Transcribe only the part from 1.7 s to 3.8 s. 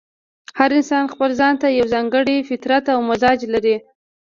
یو ځانګړی فطرت او مزاج لري.